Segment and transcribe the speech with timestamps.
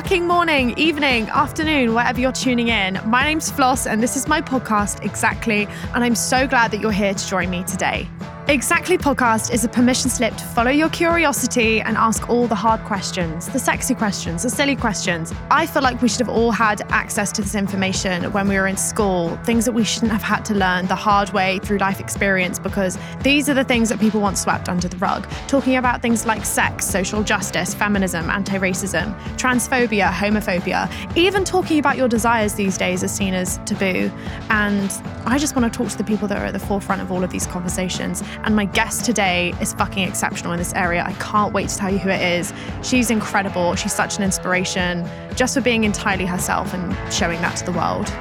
[0.00, 2.98] fucking morning, evening, afternoon, wherever you're tuning in.
[3.04, 5.68] My name's Floss, and this is my podcast, Exactly.
[5.94, 8.08] And I'm so glad that you're here to join me today.
[8.50, 12.80] Exactly podcast is a permission slip to follow your curiosity and ask all the hard
[12.80, 15.32] questions, the sexy questions, the silly questions.
[15.52, 18.66] I feel like we should have all had access to this information when we were
[18.66, 22.00] in school, things that we shouldn't have had to learn the hard way through life
[22.00, 25.30] experience because these are the things that people want swept under the rug.
[25.46, 31.96] Talking about things like sex, social justice, feminism, anti racism, transphobia, homophobia, even talking about
[31.96, 34.10] your desires these days is seen as taboo.
[34.48, 34.90] And
[35.24, 37.22] I just want to talk to the people that are at the forefront of all
[37.22, 41.04] of these conversations and my guest today is fucking exceptional in this area.
[41.04, 42.52] I can't wait to tell you who it is.
[42.82, 43.74] She's incredible.
[43.74, 48.12] She's such an inspiration just for being entirely herself and showing that to the world.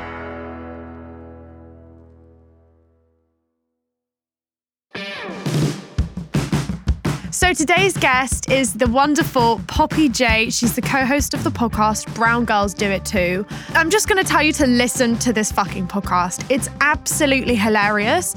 [7.50, 10.52] So today's guest is the wonderful Poppy Jay.
[10.52, 13.44] She's the co-host of the podcast Brown Girls Do It Too.
[13.70, 16.46] I'm just going to tell you to listen to this fucking podcast.
[16.52, 18.36] It's absolutely hilarious.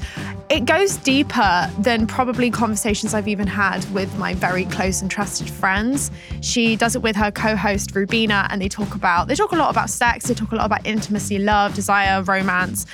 [0.49, 5.47] It goes deeper than probably conversations I've even had with my very close and trusted
[5.47, 6.09] friends.
[6.41, 9.69] She does it with her co-host Rubina and they talk about they talk a lot
[9.69, 12.87] about sex, they talk a lot about intimacy, love, desire, romance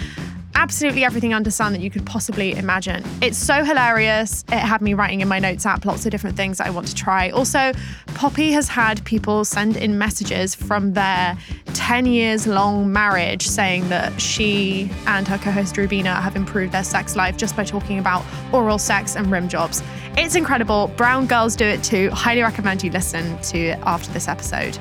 [0.60, 3.02] absolutely everything under sun that you could possibly imagine.
[3.22, 4.44] It's so hilarious.
[4.50, 6.86] It had me writing in my notes app lots of different things that I want
[6.88, 7.30] to try.
[7.30, 7.72] Also,
[8.08, 11.38] Poppy has had people send in messages from their
[11.76, 16.84] 10 years long marriage saying that she and her co host Rubina have improved their
[16.84, 19.82] sex life just by talking about oral sex and rim jobs.
[20.18, 20.88] It's incredible.
[20.98, 22.10] Brown girls do it too.
[22.10, 24.78] Highly recommend you listen to it after this episode.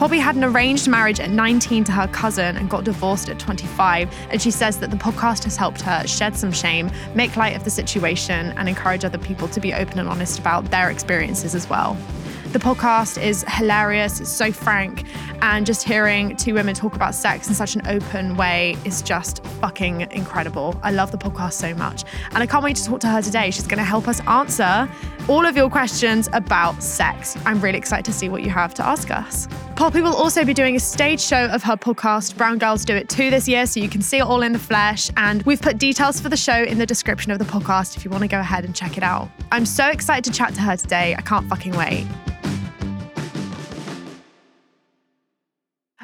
[0.00, 4.10] Poppy had an arranged marriage at 19 to her cousin and got divorced at 25.
[4.30, 7.64] And she says that the podcast has helped her shed some shame, make light of
[7.64, 11.68] the situation, and encourage other people to be open and honest about their experiences as
[11.68, 11.98] well.
[12.52, 15.04] The podcast is hilarious, it's so frank,
[15.40, 19.44] and just hearing two women talk about sex in such an open way is just
[19.60, 20.76] fucking incredible.
[20.82, 22.02] I love the podcast so much.
[22.32, 23.52] And I can't wait to talk to her today.
[23.52, 24.90] She's going to help us answer
[25.28, 27.36] all of your questions about sex.
[27.46, 29.46] I'm really excited to see what you have to ask us.
[29.76, 33.08] Poppy will also be doing a stage show of her podcast, Brown Girls Do It
[33.08, 35.08] Too, this year, so you can see it all in the flesh.
[35.16, 38.10] And we've put details for the show in the description of the podcast if you
[38.10, 39.28] want to go ahead and check it out.
[39.52, 41.14] I'm so excited to chat to her today.
[41.16, 42.08] I can't fucking wait.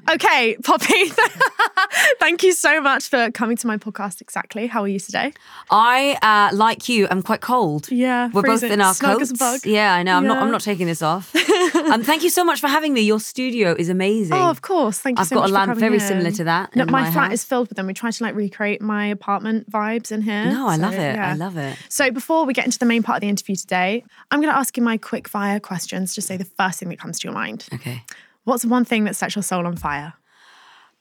[0.09, 1.11] Okay, Poppy,
[2.21, 4.21] thank you so much for coming to my podcast.
[4.21, 4.67] Exactly.
[4.69, 5.33] How are you today?
[5.71, 7.91] I, uh, like you, I'm quite cold.
[7.91, 8.69] Yeah, we're freezing.
[8.69, 9.23] both in our Snug coats.
[9.23, 9.61] as a bug.
[9.67, 10.17] Yeah, I know.
[10.17, 10.39] I'm not.
[10.39, 11.35] I'm not taking this off.
[11.75, 13.01] um, thank you so much for having me.
[13.01, 14.37] Your studio is amazing.
[14.37, 14.99] Oh, of course.
[15.01, 15.43] Thank you so much.
[15.45, 16.01] I've so got a lamp very in.
[16.01, 17.33] similar to that No, in my, my flat house.
[17.35, 17.87] is filled with them.
[17.87, 20.47] We try to like recreate my apartment vibes in here.
[20.47, 21.15] No, I So, love it.
[21.17, 21.31] yeah.
[21.31, 21.77] I love it.
[21.89, 24.59] So before we get into the main part of the interview today, I'm going to
[24.59, 26.15] ask you my quick fire questions.
[26.15, 27.67] Just say the first thing that comes to your mind.
[27.75, 28.03] Okay.
[28.47, 30.15] What's one thing that sets your soul on fire?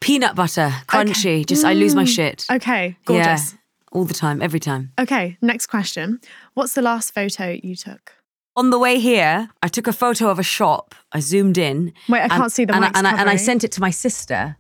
[0.02, 1.46] Peanut butter, crunchy.
[1.46, 2.40] Just I lose my shit.
[2.50, 2.56] Mm.
[2.56, 3.54] Okay, gorgeous.
[3.54, 3.60] Yeah,
[3.92, 4.92] all the time, every time.
[5.00, 6.20] Okay, next question.
[6.56, 8.14] What's the last photo you took?
[8.56, 10.96] On the way here, I took a photo of a shop.
[11.12, 11.94] I zoomed in.
[12.10, 13.82] Wait, I and- can't see the and, I- and, I, and I sent it to
[13.82, 14.58] my sister.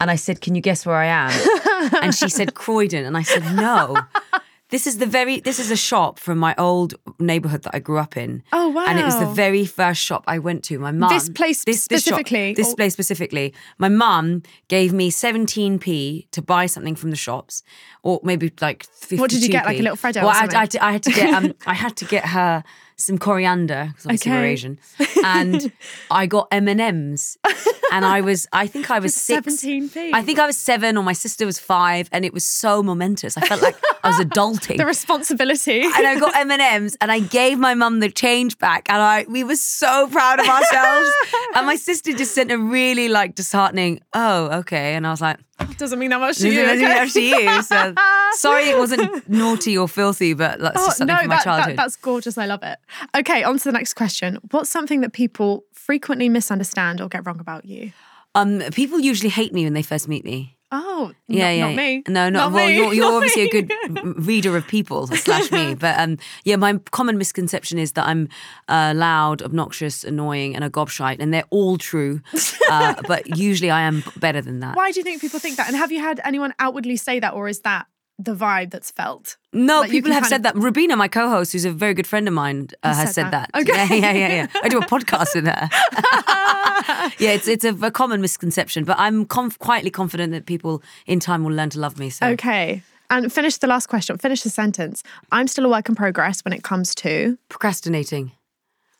[0.00, 1.92] And I said, Can you guess where I am?
[2.02, 3.04] and she said, Croydon.
[3.04, 3.96] And I said, No.
[4.76, 7.96] This is the very this is a shop from my old neighborhood that I grew
[7.98, 8.42] up in.
[8.52, 8.84] Oh, wow!
[8.86, 10.78] And it was the very first shop I went to.
[10.78, 13.54] My mum This place shop- specifically, this or- place specifically.
[13.78, 17.62] My mum gave me 17p to buy something from the shops.
[18.02, 19.18] Or maybe like 52p.
[19.18, 21.10] What did you get, like a little Freddo Well, I, had- I, I had to
[21.10, 22.62] get um I had to get her
[22.96, 24.52] some coriander because we're Okay.
[24.52, 24.78] Asian,
[25.24, 25.72] and
[26.10, 27.36] I got M and M's,
[27.96, 29.62] and I was I think I was six.
[29.62, 30.10] 17p.
[30.12, 33.36] I think I was seven, or my sister was five, and it was so momentous.
[33.36, 34.76] I felt like I was adulting.
[34.86, 35.80] The responsibility.
[35.96, 39.00] and I got M and M's, and I gave my mum the change back, and
[39.00, 41.10] I we were so proud of ourselves.
[41.54, 45.38] and my sister just sent a really like disheartening, "Oh, okay," and I was like,
[45.78, 46.60] Doesn't mean that much to "This you.
[46.62, 46.98] is okay?
[46.98, 47.94] up to you." So
[48.32, 51.44] sorry, it wasn't naughty or filthy, but that's Oh, just something no, from my that,
[51.44, 51.72] childhood.
[51.72, 52.36] that, that's gorgeous.
[52.38, 52.78] I love it.
[53.16, 54.38] Okay, on to the next question.
[54.50, 57.92] What's something that people frequently misunderstand or get wrong about you?
[58.34, 60.55] um, people usually hate me when they first meet me.
[60.78, 61.66] Oh, Yeah, not, yeah.
[61.66, 62.02] not me.
[62.08, 62.66] No, not, Not well.
[62.66, 62.76] me.
[62.76, 63.48] You're, you're Not obviously me.
[63.48, 68.06] a good reader of people slash me, but um, yeah, my common misconception is that
[68.06, 68.28] I'm
[68.68, 72.20] uh, loud, obnoxious, annoying, and a gobshite, and they're all true.
[72.68, 74.74] Uh, but usually, I am better than that.
[74.74, 75.68] Why do you think people think that?
[75.68, 77.86] And have you had anyone outwardly say that, or is that
[78.18, 79.36] the vibe that's felt?
[79.52, 80.54] No, Like, people have said that.
[80.56, 83.32] Rubina, my co-host, who's a very good friend of mine, uh, Has has said said
[83.32, 83.50] that.
[83.52, 83.60] that.
[83.62, 83.98] Okay.
[84.00, 84.60] Yeah, yeah, yeah, yeah.
[84.62, 85.68] I do a podcast with her.
[87.18, 91.20] yeah, it's it's a, a common misconception, but I'm conf- quietly confident that people in
[91.20, 92.10] time will learn to love me.
[92.10, 92.82] So Okay.
[93.08, 94.18] And finish the last question.
[94.18, 95.02] Finish the sentence.
[95.30, 97.38] I'm still a work in progress when it comes to.
[97.48, 98.32] procrastinating.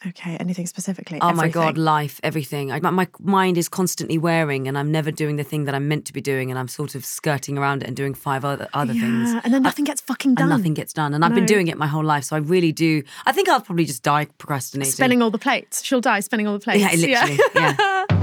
[0.08, 1.18] Okay, anything specifically?
[1.20, 2.70] Oh my god, life, everything.
[2.70, 5.88] I, my, my mind is constantly wearing, and I'm never doing the thing that I'm
[5.88, 8.68] meant to be doing, and I'm sort of skirting around it and doing five other
[8.72, 9.34] other things.
[9.42, 10.50] And then nothing gets fucking done.
[10.50, 11.12] And nothing gets done.
[11.14, 12.24] And I've been doing it my whole life.
[12.24, 13.02] So I really do.
[13.24, 14.92] I think I'll probably just die procrastinating.
[14.92, 15.82] Spinning all the plates.
[15.82, 16.80] She'll die spinning all the plates.
[16.80, 17.40] Yeah, literally.
[17.54, 18.04] Yeah.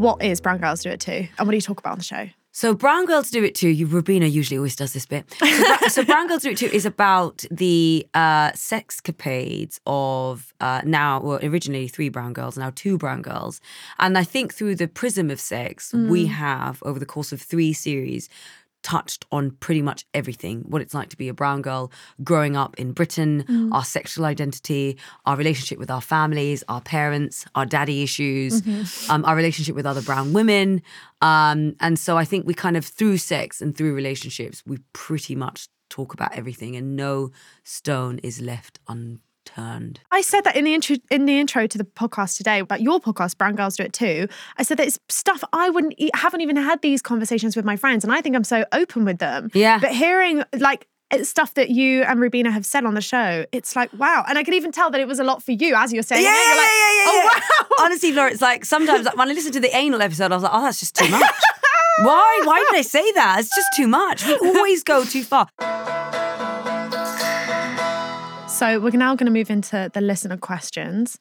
[0.00, 1.28] What is Brown Girls Do It Too?
[1.38, 2.30] And what do you talk about on the show?
[2.52, 3.68] So Brown Girls Do It Too.
[3.68, 5.24] You, Rubina usually always does this bit.
[5.38, 11.20] So, so Brown Girls Do It Too is about the uh, sexcapades of uh, now,
[11.20, 13.60] well, originally three brown girls, now two brown girls.
[13.98, 17.72] And I think through the prism of sex, we have, over the course of three
[17.72, 18.28] series,
[18.82, 21.90] touched on pretty much everything what it's like to be a brown girl
[22.24, 24.96] growing up in Britain, our sexual identity,
[25.26, 28.62] our relationship with our families, our parents, our daddy issues,
[29.10, 30.82] um, our relationship with other brown women.
[31.20, 35.34] Um, and so I think we kind of, through sex and through relationships, we pretty
[35.34, 37.30] much talk about everything and no
[37.64, 39.20] stone is left unturned.
[40.10, 43.00] I said that in the intro in the intro to the podcast today about your
[43.00, 44.28] podcast, Brown Girls Do It Too.
[44.56, 47.76] I said that it's stuff I wouldn't e- haven't even had these conversations with my
[47.76, 49.50] friends, and I think I'm so open with them.
[49.54, 49.78] Yeah.
[49.78, 53.74] But hearing like it's stuff that you and Rubina have said on the show, it's
[53.74, 55.92] like wow, and I could even tell that it was a lot for you as
[55.92, 56.22] you're saying.
[56.22, 56.24] it.
[56.24, 56.68] You're like,
[57.08, 57.30] oh
[57.68, 57.84] wow.
[57.84, 60.52] Honestly, Laura, it's like sometimes when I listen to the anal episode, I was like,
[60.54, 61.22] oh, that's just too much.
[62.02, 62.42] Why?
[62.44, 63.40] Why did I say that?
[63.40, 64.26] It's just too much.
[64.26, 65.48] We always go too far.
[68.60, 71.18] So we're now going to move into the listener questions.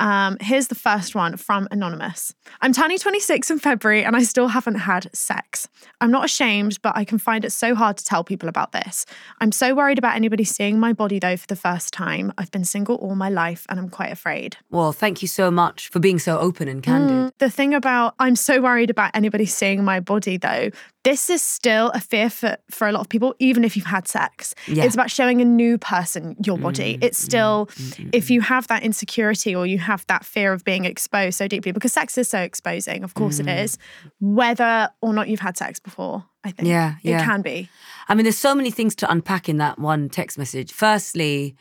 [0.00, 2.32] Um, here's the first one from Anonymous.
[2.62, 5.68] I'm turning 26 in February and I still haven't had sex.
[6.00, 9.04] I'm not ashamed, but I can find it so hard to tell people about this.
[9.38, 12.32] I'm so worried about anybody seeing my body though for the first time.
[12.38, 14.56] I've been single all my life and I'm quite afraid.
[14.70, 17.34] Well, thank you so much for being so open and candid.
[17.36, 20.70] The thing about I'm so worried about anybody seeing my body though,
[21.08, 24.06] this is still a fear for, for a lot of people, even if you've had
[24.06, 24.54] sex.
[24.66, 24.84] Yeah.
[24.84, 26.98] It's about showing a new person your mm, body.
[26.98, 30.64] Mm, it's still, mm, if you have that insecurity or you have that fear of
[30.64, 33.78] being exposed so deeply, because sex is so exposing, of course it is,
[34.20, 36.68] whether or not you've had sex before, I think.
[36.68, 37.22] Yeah, yeah.
[37.22, 37.70] It can be.
[38.08, 40.72] I mean, there's so many things to unpack in that one text message.
[40.72, 41.56] Firstly,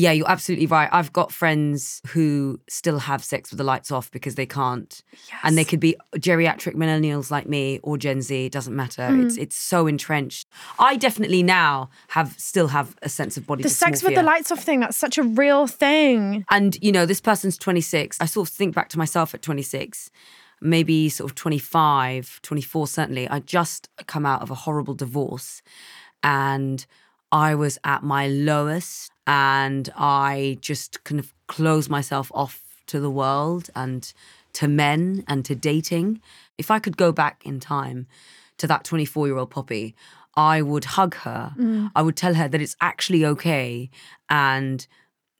[0.00, 0.88] yeah, you're absolutely right.
[0.92, 5.02] I've got friends who still have sex with the lights off because they can't.
[5.42, 9.02] And they could be geriatric millennials like me or Gen Z, it doesn't matter.
[9.02, 9.24] Mm.
[9.24, 10.48] It's it's so entrenched.
[10.78, 14.50] I definitely now have still have a sense of body The sex with the lights
[14.50, 16.44] off thing, that's such a real thing.
[16.50, 18.20] And, you know, this person's 26.
[18.20, 20.10] I sort of think back to myself at 26,
[20.60, 23.28] maybe sort of 25, 24, certainly.
[23.28, 25.62] I just come out of a horrible divorce
[26.22, 26.84] and
[27.30, 33.10] I was at my lowest and I just kind of closed myself off to the
[33.10, 34.12] world and
[34.54, 36.20] to men and to dating.
[36.58, 38.06] If I could go back in time
[38.58, 39.94] to that 24 year old Poppy,
[40.36, 41.54] I would hug her.
[41.56, 41.90] Mm.
[41.94, 43.90] I would tell her that it's actually okay
[44.28, 44.86] and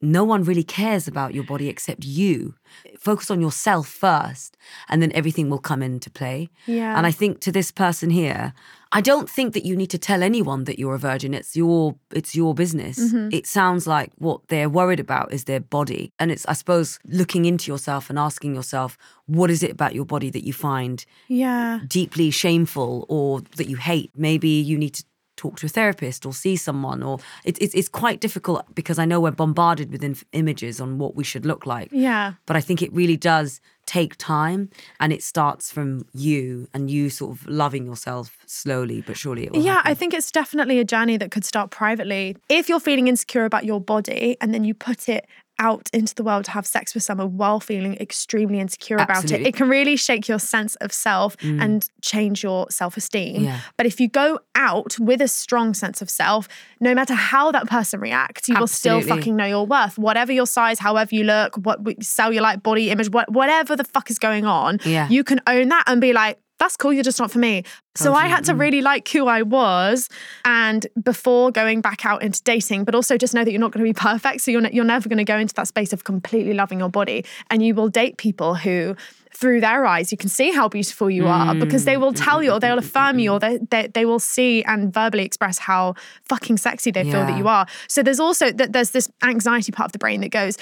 [0.05, 2.55] no one really cares about your body except you.
[2.99, 4.57] Focus on yourself first,
[4.89, 6.49] and then everything will come into play.
[6.65, 6.97] Yeah.
[6.97, 8.53] And I think to this person here,
[8.91, 11.33] I don't think that you need to tell anyone that you're a virgin.
[11.33, 12.99] It's your it's your business.
[12.99, 13.29] Mm-hmm.
[13.31, 16.11] It sounds like what they're worried about is their body.
[16.19, 20.05] And it's I suppose looking into yourself and asking yourself, what is it about your
[20.05, 21.79] body that you find Yeah.
[21.87, 24.11] deeply shameful or that you hate.
[24.15, 25.03] Maybe you need to
[25.35, 29.05] talk to a therapist or see someone or it, it's it's quite difficult because I
[29.05, 31.89] know we're bombarded with inf- images on what we should look like.
[31.91, 32.33] Yeah.
[32.45, 37.09] But I think it really does take time and it starts from you and you
[37.09, 39.91] sort of loving yourself slowly but surely it will Yeah, happen.
[39.91, 42.35] I think it's definitely a journey that could start privately.
[42.49, 45.27] If you're feeling insecure about your body and then you put it
[45.59, 49.45] out into the world to have sex with someone while feeling extremely insecure about it.
[49.45, 51.61] It can really shake your sense of self mm.
[51.61, 53.43] and change your self esteem.
[53.43, 53.59] Yeah.
[53.77, 56.47] But if you go out with a strong sense of self,
[56.79, 59.97] no matter how that person reacts, you will still fucking know your worth.
[59.97, 64.19] Whatever your size, however you look, what cellulite body image, what, whatever the fuck is
[64.19, 65.07] going on, Yeah.
[65.09, 67.63] you can own that and be like, that's cool, you're just not for me.
[67.95, 70.09] So I had to really like who I was
[70.43, 73.85] and before going back out into dating, but also just know that you're not going
[73.85, 74.41] to be perfect.
[74.41, 76.89] So you're, ne- you're never going to go into that space of completely loving your
[76.89, 77.25] body.
[77.49, 78.95] And you will date people who,
[79.33, 82.51] through their eyes, you can see how beautiful you are because they will tell you
[82.51, 85.93] or they'll affirm you or they, they, they will see and verbally express how
[86.23, 87.65] fucking sexy they feel that you are.
[87.87, 90.57] So there's also, that there's this anxiety part of the brain that goes,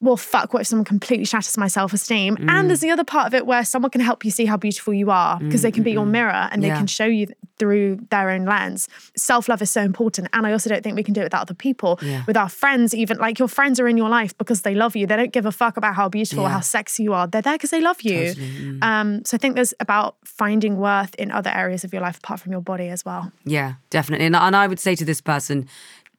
[0.00, 2.36] well, fuck, what if someone completely shatters my self esteem?
[2.36, 2.50] Mm.
[2.50, 4.92] And there's the other part of it where someone can help you see how beautiful
[4.92, 6.76] you are because they can be your mirror and they Yeah.
[6.76, 8.88] can show you through their own lens.
[9.16, 10.28] Self love is so important.
[10.34, 12.24] And I also don't think we can do it without other people, Yeah.
[12.26, 15.06] with our friends, even like your friends are in your life because they love you.
[15.06, 16.54] They don't give a fuck about how beautiful or Yeah.
[16.56, 17.26] how sexy you are.
[17.26, 18.34] They're there because they love you.
[18.34, 22.18] Totally, Um, so I think there's about finding worth in other areas of your life
[22.18, 23.32] apart from your body as well.
[23.46, 24.26] Yeah, definitely.
[24.26, 25.66] And I would say to this person,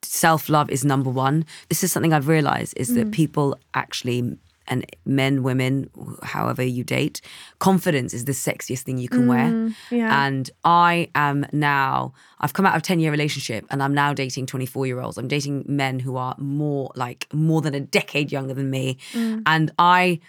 [0.03, 1.45] self love is number one.
[1.69, 2.95] This is something I've realized is Mm.
[2.95, 4.37] that people actually,
[4.69, 5.89] and men, women,
[6.23, 7.21] however you date,
[7.59, 9.47] confidence is the sexiest thing you can wear.
[9.51, 10.25] Mm, yeah.
[10.25, 14.13] And I am now, I've come out of a 10 year relationship and I'm now
[14.13, 15.17] dating 24 year olds.
[15.17, 18.97] I'm dating men who are more like more than a decade younger than me.
[19.45, 20.19] And I,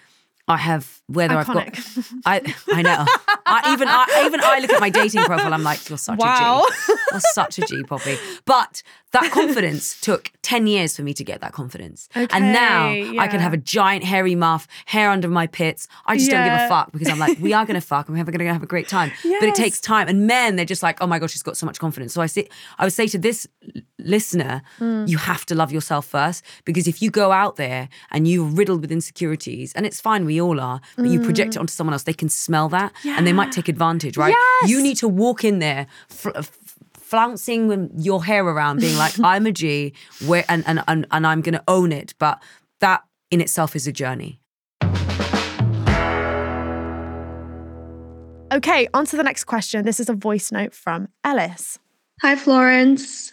[0.47, 1.45] I have whether Mm.
[1.45, 2.15] Iconic.
[2.25, 3.05] I've got, I I know.
[3.45, 5.53] I, even I even I look at my dating profile.
[5.53, 6.63] I'm like, you're such Wow.
[6.65, 6.95] a G.
[7.11, 8.17] You're such a G, Poppy.
[8.47, 13.19] But that confidence took ten years for me to get that confidence, and now Okay,
[13.19, 15.89] I can have a giant hairy muff, hair under my pits.
[16.07, 18.25] I just don't give a fuck because I'm like, we are gonna fuck, and we're
[18.25, 19.11] gonna have a great time.
[19.23, 21.67] But it takes time, and men they're just like, oh my gosh, she's got so
[21.67, 22.13] much confidence.
[22.13, 22.49] So I say,
[22.79, 23.47] I would say to this
[23.99, 25.09] listener, Mm.
[25.09, 28.81] you have to love yourself first because if you go out there and you're riddled
[28.83, 32.05] with insecurities, and it's fine, we all are, but you project it onto someone else,
[32.05, 34.35] they can smell that and they might take advantage, right?
[34.63, 34.71] Yes.
[34.71, 35.87] You need to walk in there.
[36.09, 36.31] Fl-
[37.09, 39.95] Flouncing your hair around, being like, "I'm a G,"
[40.27, 42.13] where and and and, and I'm going to own it.
[42.19, 42.43] But
[42.81, 44.41] that in itself is a journey.
[48.51, 49.85] Okay, on to the next question.
[49.85, 51.79] This is a voice note from Ellis.
[52.23, 53.33] Hi, Florence.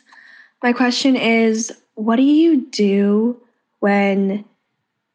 [0.62, 3.40] My question is What do you do
[3.80, 4.46] when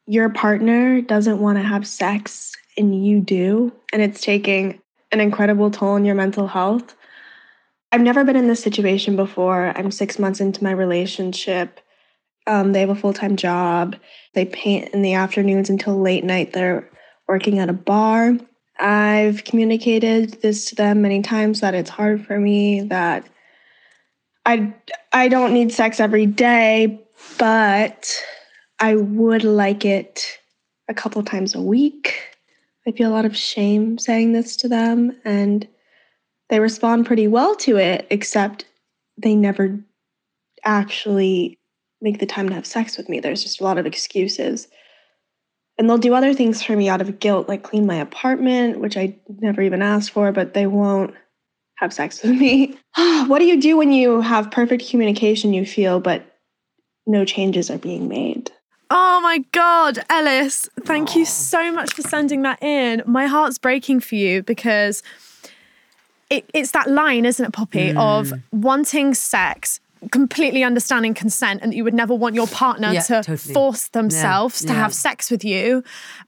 [0.07, 4.79] your partner doesn't want to have sex and you do, and it's taking
[5.11, 6.95] an incredible toll on your mental health?
[7.91, 9.73] I've never been in this situation before.
[9.75, 11.79] I'm six months into my relationship.
[12.47, 13.95] Um, they have a full time job.
[14.33, 16.53] They paint in the afternoons until late night.
[16.53, 16.89] They're
[17.27, 18.37] working at a bar.
[18.79, 23.27] I've communicated this to them many times that it's hard for me, that
[24.45, 24.73] I
[25.11, 26.99] I don't need sex every day,
[27.37, 28.11] but
[28.79, 30.39] I would like it
[30.87, 32.15] a couple times a week.
[32.87, 35.67] I feel a lot of shame saying this to them and
[36.51, 38.65] they respond pretty well to it except
[39.17, 39.79] they never
[40.63, 41.57] actually
[42.01, 43.19] make the time to have sex with me.
[43.19, 44.67] There's just a lot of excuses.
[45.77, 48.97] And they'll do other things for me out of guilt, like clean my apartment, which
[48.97, 51.15] I never even asked for, but they won't
[51.75, 52.77] have sex with me.
[53.27, 56.37] what do you do when you have perfect communication, you feel, but
[57.07, 58.51] no changes are being made?
[58.89, 63.03] Oh my God, Ellis, thank you so much for sending that in.
[63.05, 65.01] My heart's breaking for you because
[66.31, 68.41] it, it's that line, isn't it, Poppy, of mm.
[68.51, 69.79] wanting sex,
[70.11, 73.53] completely understanding consent, and that you would never want your partner Yeah, to totally.
[73.53, 74.73] force themselves to yeah.
[74.73, 75.83] have sex with you.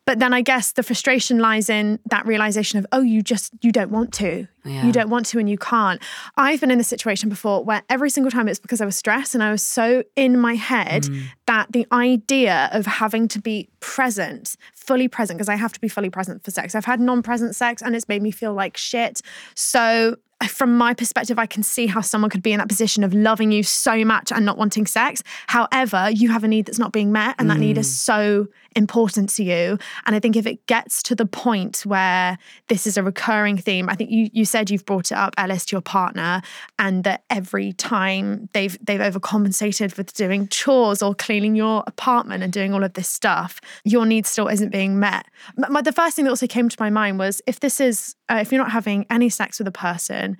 [0.05, 3.71] But then I guess the frustration lies in that realization of, oh, you just, you
[3.71, 4.47] don't want to.
[4.65, 4.85] Yeah.
[4.85, 6.01] You don't want to and you can't.
[6.37, 9.33] I've been in this situation before where every single time it's because I was stressed
[9.33, 11.23] and I was so in my head Mm.
[11.47, 15.87] that the idea of having to be present, fully present, because I have to be
[15.89, 16.75] fully present for sex.
[16.75, 19.21] I've had non present sex and it's made me feel like shit.
[19.55, 20.15] So,
[20.49, 23.51] from my perspective, I can see how someone could be in that position of loving
[23.51, 25.23] you so much and not wanting sex.
[25.47, 27.91] However, you have a need that's not being met, and that need is mm.
[27.91, 29.77] so important to you.
[30.05, 32.37] And I think if it gets to the point where
[32.67, 35.65] this is a recurring theme, I think you you said you've brought it up, Ellis,
[35.65, 36.41] to your partner,
[36.79, 42.51] and that every time they've they've overcompensated with doing chores or cleaning your apartment and
[42.51, 45.25] doing all of this stuff, your need still isn't being met.
[45.57, 48.39] My, the first thing that also came to my mind was if this is uh,
[48.41, 50.37] if you're not having any sex with a person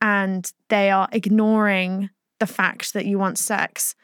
[0.00, 3.94] and they are ignoring the fact that you want sex,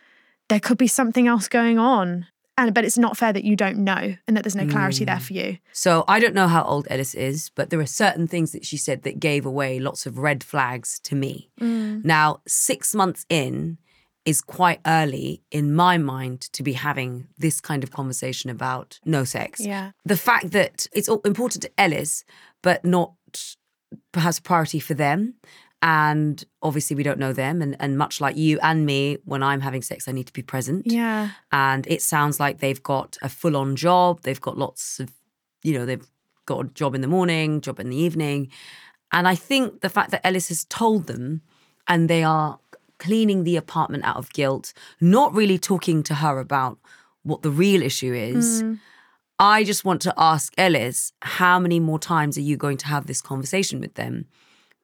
[0.48, 2.26] there could be something else going on.
[2.60, 5.16] And but it's not fair that you don't know and that there's no clarity there
[5.16, 5.22] mm.
[5.22, 5.58] for you.
[5.72, 8.76] So I don't know how old Ellis is, but there are certain things that she
[8.76, 11.50] said that gave away lots of red flags to me.
[11.58, 12.04] Mm.
[12.04, 13.78] Now, six months in
[14.26, 19.24] is quite early in my mind to be having this kind of conversation about no
[19.24, 19.60] sex.
[19.60, 19.92] Yeah.
[20.04, 22.24] The fact that it's all important to Ellis,
[22.62, 23.14] but not
[24.12, 25.34] perhaps a priority for them.
[25.82, 27.62] And obviously, we don't know them.
[27.62, 30.42] And, and much like you and me, when I'm having sex, I need to be
[30.42, 31.30] present Yeah.
[31.52, 34.20] and it sounds like they've got a full on job.
[34.22, 35.10] They've got lots of,
[35.62, 36.06] you know, they've
[36.44, 38.50] got a job in the morning, job in the evening.
[39.12, 41.40] And I think the fact that Ellis has told them
[41.88, 42.58] and they are
[42.98, 46.78] cleaning the apartment out of guilt, not really talking to her about
[47.22, 48.62] what the real issue is.
[48.62, 48.78] Mm.
[49.38, 53.06] I just want to ask Ellis, how many more times are you going to have
[53.06, 54.26] this conversation with them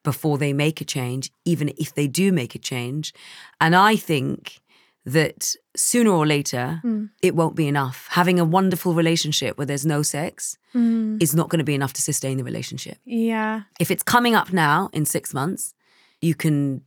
[0.07, 3.13] before they make a change, even if they do make a change?
[3.59, 4.61] And I think
[5.05, 7.09] that sooner or later, mm.
[7.21, 8.07] it won't be enough.
[8.11, 11.21] Having a wonderful relationship where there's no sex mm.
[11.21, 12.99] is not going to be enough to sustain the relationship.
[13.03, 13.63] Yeah.
[13.81, 15.73] If it's coming up now in six months,
[16.21, 16.83] you can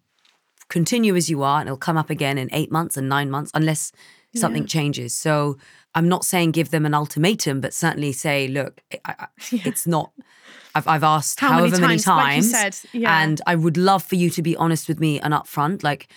[0.71, 3.51] continue as you are and it'll come up again in eight months and nine months
[3.53, 3.93] unless
[4.35, 5.15] something changes.
[5.15, 5.59] So
[5.95, 10.13] I'm not saying give them an ultimatum, but certainly say, look, I, I, it's not.
[10.75, 13.23] I've, I've asked How many however many times, like said, yeah.
[13.23, 15.83] and I would love for you to be honest with me and upfront.
[15.83, 16.09] Like,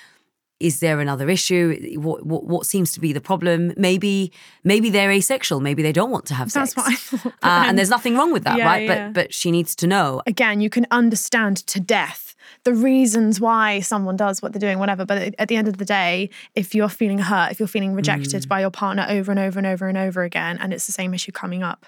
[0.70, 1.66] is there another issue?
[2.08, 3.74] What, what what seems to be the problem?
[3.78, 4.32] Maybe
[4.64, 5.60] maybe they're asexual.
[5.60, 6.78] Maybe they don't want to have That's sex.
[6.78, 7.34] what I thought.
[7.44, 8.84] Uh, and there's nothing wrong with that, Yeah, right?
[8.88, 9.08] yeah.
[9.08, 10.22] But but she needs to know.
[10.26, 12.22] again, you can understand to death
[12.64, 15.06] the reasons why someone does what they're doing, whatever.
[15.06, 17.94] But at- at the end of the day, if you're feeling hurt, if you're feeling
[18.02, 18.48] rejected Mm.
[18.48, 21.14] by your partner over and over and over and over again, and it's the same
[21.14, 21.86] issue coming up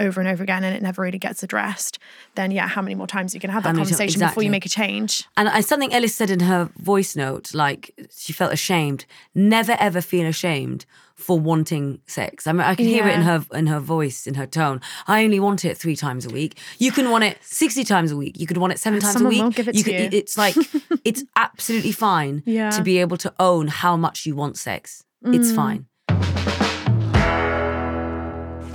[0.00, 1.98] over and over again, and it never really gets addressed,
[2.36, 4.64] then yeah, how many more times are you can have that conversation before you make
[4.66, 5.24] a change?
[5.36, 9.06] And I, something Ellis said in her voice note, like she felt ashamed.
[9.34, 10.86] Never ever feel ashamed
[11.16, 12.46] for wanting sex.
[12.46, 14.80] I mean, I can hear it in her in her voice, in her tone.
[15.08, 16.56] I only want it three times a week.
[16.78, 18.38] You can want it sixty times a week.
[18.38, 19.42] You could want it seven times Someone a week.
[19.42, 20.18] will give it to could, you.
[20.18, 20.54] It's like
[21.04, 22.70] it's absolutely fine Yeah.
[22.70, 25.02] to be able to own how much you want sex.
[25.24, 25.56] It's Mm.
[25.56, 25.86] fine.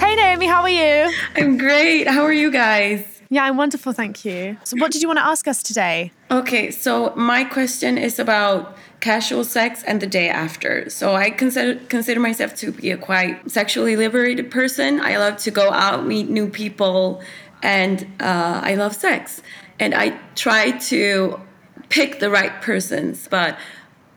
[0.03, 1.15] Hey Naomi, how are you?
[1.37, 2.09] I'm great.
[2.09, 3.05] How are you guys?
[3.29, 4.57] Yeah, I'm wonderful, thank you.
[4.65, 6.11] So, what did you want to ask us today?
[6.29, 10.89] Okay, so my question is about casual sex and the day after.
[10.89, 14.99] So I consider consider myself to be a quite sexually liberated person.
[14.99, 17.21] I love to go out, meet new people,
[17.61, 19.41] and uh, I love sex.
[19.79, 21.39] And I try to
[21.87, 23.29] pick the right persons.
[23.29, 23.57] But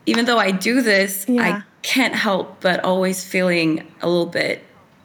[0.05, 1.43] even though I do this, Yeah.
[1.43, 4.61] I can't help but always feeling a little bit,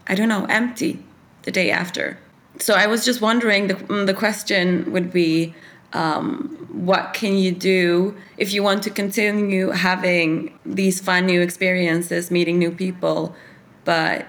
[0.07, 1.03] I don't know, empty
[1.43, 2.19] the day after.
[2.59, 3.69] So I was just wondering.
[3.69, 5.55] The mm, the question would be,
[5.93, 12.31] um, what can you do if you want to continue having these fun new experiences,
[12.31, 13.35] meeting new people,
[13.85, 14.27] but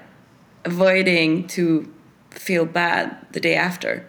[0.66, 1.92] avoiding to
[2.32, 4.08] feel bad the day after?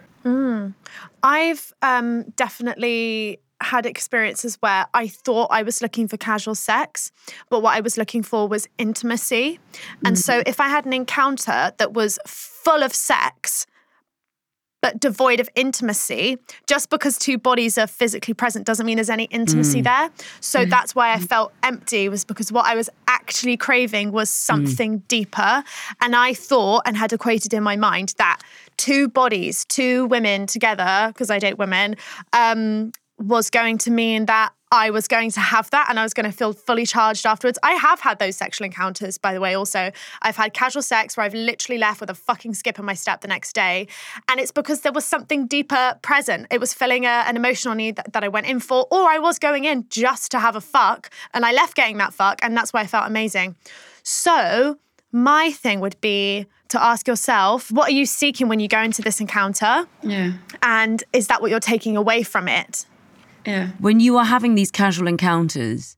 [1.21, 7.11] I've um, definitely had experiences where I thought I was looking for casual sex,
[7.49, 9.59] but what I was looking for was intimacy.
[10.03, 10.47] And so mm.
[10.47, 13.65] if I had an encounter that was full of sex,
[14.81, 19.23] but devoid of intimacy, just because two bodies are physically present doesn't mean there's any
[19.25, 19.85] intimacy mm.
[19.85, 20.11] there.
[20.41, 20.69] So mm.
[20.69, 25.63] that's why I felt empty, was because what I was actually craving was something deeper.
[26.01, 28.41] And I thought and had equated in my mind that
[28.77, 31.95] two bodies, two women together, because I date women,
[32.33, 36.13] um, was going to mean that I was going to have that and I was
[36.13, 37.57] going to feel fully charged afterwards.
[37.63, 39.91] I have had those sexual encounters, by the way, also.
[40.21, 43.21] I've had casual sex where I've literally left with a fucking skip in my step
[43.21, 43.87] the next day.
[44.27, 46.47] And it's because there was something deeper present.
[46.51, 49.19] It was filling a, an emotional need that, that I went in for, or I
[49.19, 52.39] was going in just to have a fuck and I left getting that fuck.
[52.43, 53.55] And that's why I felt amazing.
[54.03, 54.77] So,
[55.11, 59.01] my thing would be to ask yourself, what are you seeking when you go into
[59.01, 59.87] this encounter?
[60.03, 62.85] Yeah, And is that what you're taking away from it?
[63.45, 63.69] Yeah.
[63.79, 65.95] when you are having these casual encounters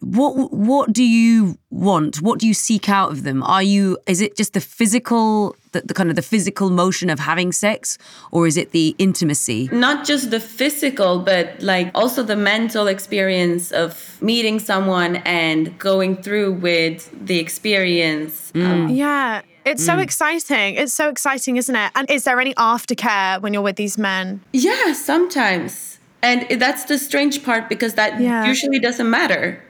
[0.00, 4.20] what what do you want what do you seek out of them are you is
[4.20, 7.98] it just the physical the, the kind of the physical motion of having sex
[8.32, 13.70] or is it the intimacy Not just the physical, but like also the mental experience
[13.72, 18.52] of meeting someone and going through with the experience.
[18.54, 20.74] Um, Yeah, it's so exciting.
[20.74, 21.92] It's so exciting, isn't it?
[21.94, 24.40] And is there any aftercare when you're with these men?
[24.52, 25.91] Yeah, sometimes.
[26.22, 28.46] And that's the strange part because that Yeah.
[28.46, 29.60] usually doesn't matter.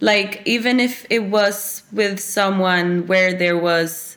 [0.00, 4.16] Like, even if it was with someone where there was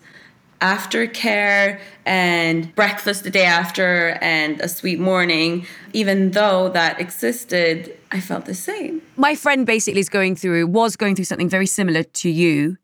[0.61, 8.19] aftercare and breakfast the day after and a sweet morning, even though that existed, I
[8.19, 9.01] felt the same.
[9.17, 12.77] my friend basically is going through was going through something very similar to you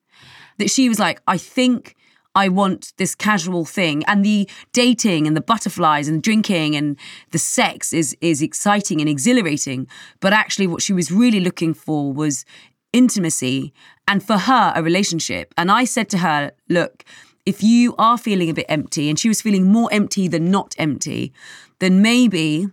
[0.57, 1.95] that she was like i think
[2.35, 4.03] i want this casual thing.
[4.05, 6.97] And the dating and the butterflies and drinking and
[7.31, 9.87] the sex is is exciting and exhilarating.
[10.19, 12.45] But actually what she was really looking for was
[12.93, 13.73] intimacy
[14.07, 15.53] and for her a relationship.
[15.57, 17.03] And i said to her look
[17.45, 20.75] if you are feeling a bit empty and she was feeling more empty than not
[20.77, 21.33] empty
[21.79, 22.67] then maybe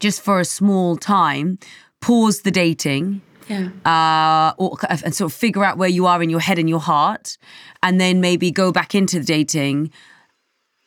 [0.00, 1.58] just for a small time,
[2.00, 3.70] pause the dating Yeah.
[3.84, 6.80] uh, or, and sort of figure out where you are in your head and your
[6.80, 7.38] heart,
[7.82, 9.90] and then maybe go back into the dating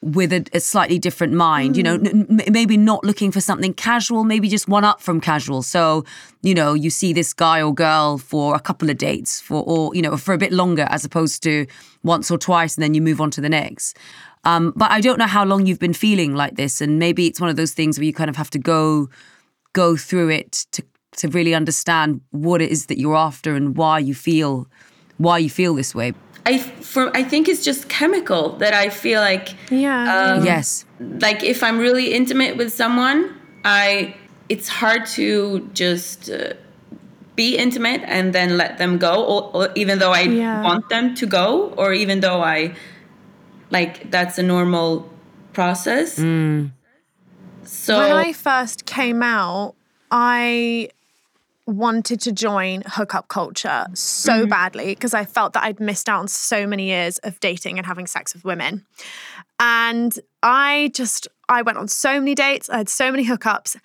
[0.04, 1.78] with a, a slightly different mind.
[1.78, 5.21] You know, n- n- maybe not looking for something casual, maybe just one up from
[5.21, 5.62] casual.
[5.62, 6.06] So,
[6.41, 9.93] you know, you see this guy or girl for a couple of dates for, or
[9.95, 11.67] you know, for a bit longer as opposed to
[12.04, 13.97] once or twice, and then you move on to the next.
[14.43, 17.39] Um, but I don't know how long you've been feeling like this, and maybe it's
[17.39, 19.08] one of those things where you kind of have to go
[19.74, 20.84] go through it to
[21.17, 24.67] to really understand what it is that you're after and why you feel
[25.17, 26.13] why you feel this way.
[26.45, 30.43] I, for, I think it's just chemical that I feel like Yeah.
[30.43, 30.86] yes.
[31.00, 34.15] like if I'm really intimate with someone, I
[34.50, 36.54] it's hard to just uh,
[37.36, 40.63] be intimate and then let them go, or, or even though I Yeah.
[40.63, 42.74] want them to go, or even though I
[43.69, 45.10] like that's a normal
[45.54, 46.17] process.
[47.63, 49.76] So when I first came out,
[50.10, 50.89] I
[51.71, 54.49] wanted to join hookup culture so mm-hmm.
[54.49, 57.86] badly because I felt that I'd missed out on so many years of dating and
[57.86, 58.86] having sex with women.
[59.60, 63.77] And I just, I went on so many dates, I had so many hookups,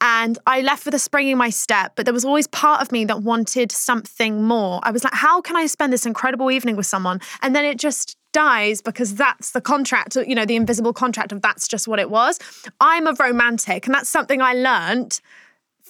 [0.00, 1.92] and I left with a spring in my step.
[1.96, 4.80] But there was always part of me that wanted something more.
[4.82, 7.20] I was like, how can I spend this incredible evening with someone?
[7.42, 11.42] And then it just dies because that's the contract, you know, the invisible contract of
[11.42, 12.38] that's just what it was.
[12.80, 15.20] I'm a romantic, and that's something I learned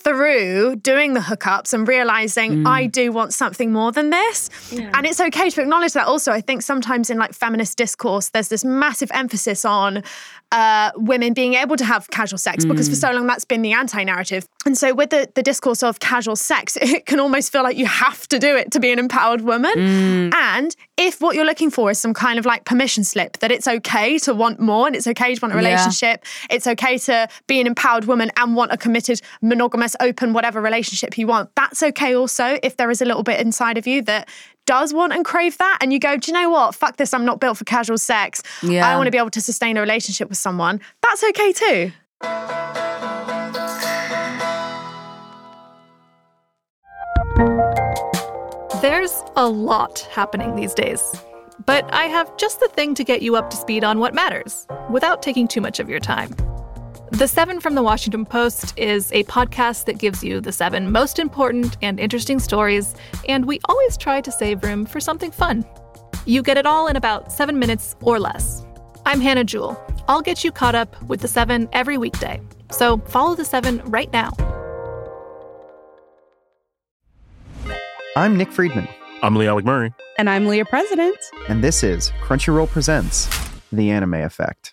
[0.03, 2.67] through doing the hookups and realizing mm.
[2.67, 4.51] I do want something more than this.
[4.95, 6.33] And it's okay to acknowledge that also.
[6.33, 10.03] I think sometimes in like feminist discourse, there's this massive emphasis on
[10.51, 13.73] uh, women being able to have casual sex because for so long that's been the
[13.73, 14.47] anti narrative.
[14.65, 17.87] And so with the, the discourse of casual sex, it can almost feel like you
[17.87, 19.73] have to do it to be an empowered woman.
[20.35, 23.69] And if what you're looking for is some kind of like permission slip that it's
[23.69, 25.69] okay to want more and it's okay to want a Yeah.
[25.69, 30.61] relationship, it's okay to be an empowered woman and want a committed, monogamous, open, whatever
[30.61, 31.51] relationship you want.
[31.57, 34.29] That's okay also if there is a little bit inside of you that
[34.69, 35.79] does want and crave that.
[35.81, 36.75] And you go, do you know what?
[36.75, 37.15] Fuck this.
[37.15, 38.43] I'm not built for casual sex.
[38.63, 38.87] Yeah.
[38.87, 40.83] I want to be able to sustain a relationship with someone.
[41.03, 41.93] That's okay too.
[48.83, 51.03] There's a lot happening these days.
[51.65, 54.67] But I have just the thing to get you up to speed on what matters
[54.91, 56.37] without taking too much of your time.
[57.11, 61.19] The Seven from the Washington Post is a podcast that gives you the seven most
[61.19, 62.95] important and interesting stories,
[63.29, 65.65] and we always try to save room for something fun.
[66.27, 68.65] You get it all in about seven minutes or less.
[69.07, 69.83] I'm Hannah Jewell.
[70.07, 72.41] I'll get you caught up with the seven every weekday.
[72.71, 74.31] So follow the seven right now.
[78.17, 78.87] I'm Nick Friedman,
[79.23, 79.95] I'm Lee Alec Murray.
[80.19, 81.17] And I'm Leah President.
[81.49, 83.29] and this is Crunchyroll Presents
[83.73, 84.73] The Anime Effect.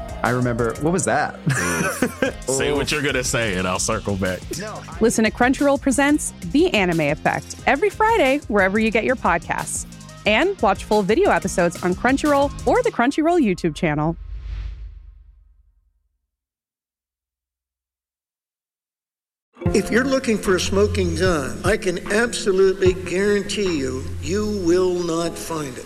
[0.23, 1.35] I remember, what was that?
[2.47, 4.39] Say what you're gonna say, and I'll circle back.
[5.01, 9.85] Listen to Crunchyroll Presents The Anime Effect every Friday, wherever you get your podcasts.
[10.25, 14.15] And watch full video episodes on Crunchyroll or the Crunchyroll YouTube channel.
[19.73, 25.37] If you're looking for a smoking gun, I can absolutely guarantee you, you will not
[25.37, 25.85] find it.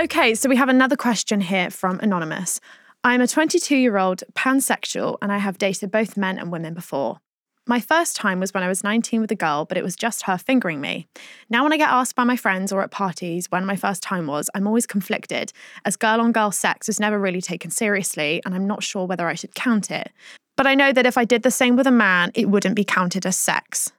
[0.00, 2.58] Okay, so we have another question here from Anonymous.
[3.04, 7.18] I'm a 22 year old pansexual and I have dated both men and women before.
[7.66, 10.22] My first time was when I was 19 with a girl, but it was just
[10.22, 11.06] her fingering me.
[11.50, 14.26] Now, when I get asked by my friends or at parties when my first time
[14.26, 15.52] was, I'm always conflicted,
[15.84, 19.28] as girl on girl sex is never really taken seriously, and I'm not sure whether
[19.28, 20.10] I should count it.
[20.56, 22.84] But I know that if I did the same with a man, it wouldn't be
[22.84, 23.92] counted as sex.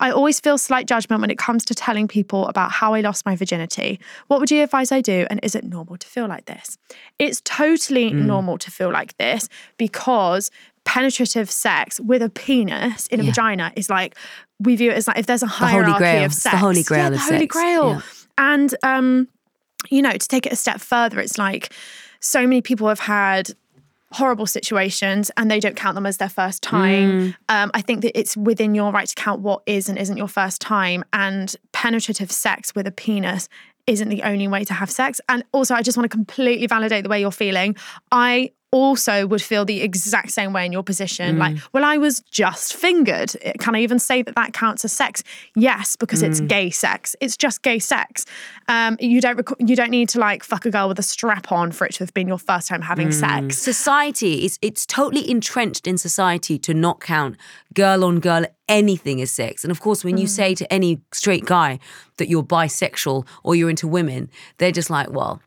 [0.00, 3.24] I always feel slight judgment when it comes to telling people about how I lost
[3.26, 4.00] my virginity.
[4.28, 5.26] What would you advise I do?
[5.30, 6.78] And is it normal to feel like this?
[7.18, 10.50] It's totally normal to feel like this because
[10.84, 13.30] penetrative sex with a penis in a Yeah.
[13.30, 14.14] vagina is like
[14.60, 16.18] we view it as like if there's a Holy hierarchy Grail.
[16.24, 16.56] of It's the sex.
[16.58, 17.52] Holy Grail yeah, the Holy sex.
[17.56, 17.88] Grail.
[17.90, 18.00] Yeah.
[18.38, 19.28] And um,
[19.90, 21.72] you know, to take it a step further, it's like
[22.20, 23.50] so many people have had
[24.14, 27.34] horrible situations and they don't count them as their first time.
[27.48, 30.28] Um, I think that it's within your right to count what is and isn't your
[30.28, 31.04] first time.
[31.12, 33.48] And penetrative sex with a penis
[33.88, 35.20] isn't the only way to have sex.
[35.28, 37.76] And also, I just want to completely validate the way you're feeling.
[38.12, 41.36] I also would feel the exact same way in your position.
[41.36, 41.38] Mm.
[41.38, 43.30] Like, well, I was just fingered.
[43.60, 45.22] Can I even say that that counts as sex?
[45.54, 46.48] Yes, because it's mm.
[46.48, 47.14] gay sex.
[47.20, 48.26] It's just gay sex.
[48.66, 51.52] Um, you don't rec- you don't need to like fuck a girl with a strap
[51.52, 53.14] on for it to have been your first time having mm.
[53.14, 53.58] sex.
[53.58, 57.36] Society is it's totally entrenched in society to not count
[57.74, 59.62] girl on girl anything as sex.
[59.62, 61.78] And of course, when you say to any straight guy
[62.16, 65.40] that you're bisexual or you're into women, they're just like, well,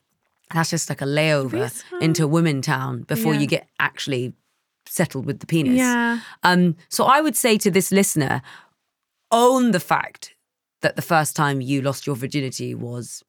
[0.53, 3.39] that's just like a layover into women town before Yeah.
[3.41, 4.33] you get actually
[4.85, 5.77] settled with the penis.
[5.77, 6.19] Yeah.
[6.43, 8.41] Um, so I would say to this listener,
[9.31, 10.35] own the fact
[10.81, 13.23] that the first time you lost your virginity was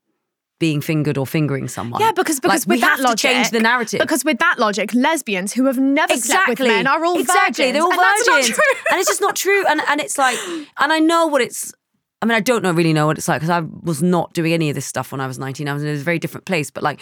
[0.61, 2.01] being fingered or fingering someone.
[2.01, 4.01] Yeah, because because Like, with that logic, change the narrative.
[4.01, 7.67] Because with that logic, lesbians who have never slept with men are all exactly.
[7.67, 7.73] virgins.
[7.75, 8.59] They're all and virgins,
[8.91, 9.65] and it's just not true.
[9.67, 10.37] And and it's like,
[10.79, 11.73] and I know what it's.
[12.21, 14.53] I mean, I don't know really know what it's like because I was not doing
[14.53, 15.69] any of this stuff when I was nineteen.
[15.69, 16.71] I was in a very different place.
[16.71, 17.01] But like,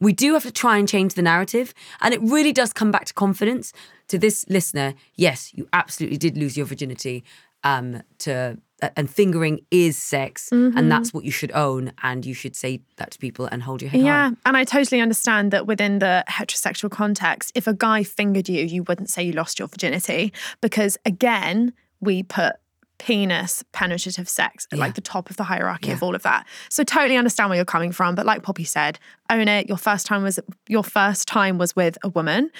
[0.00, 3.04] we do have to try and change the narrative, and it really does come back
[3.06, 3.72] to confidence.
[4.08, 7.24] To this listener, yes, you absolutely did lose your virginity.
[7.64, 8.58] Um, to
[8.94, 10.74] and fingering is sex, Mhm.
[10.76, 13.80] and that's what you should own, and you should say that to people and hold
[13.80, 14.36] your head Yeah, high.
[14.44, 18.82] and I totally understand that within the heterosexual context, if a guy fingered you, you
[18.82, 22.56] wouldn't say you lost your virginity because again, we put
[22.98, 26.46] penis penetrative sex at like the top of the hierarchy of all of that.
[26.70, 28.98] So totally understand where you're coming from, but like Poppy said,
[29.30, 29.68] own it.
[29.68, 32.50] Your first time was your first time was with a woman